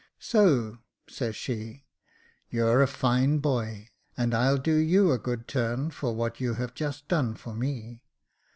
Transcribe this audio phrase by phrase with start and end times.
[0.17, 1.85] So says she,'
[2.49, 6.73] You're a fine boy, and I'll do you a good turn for what you have
[7.07, 8.01] done for me.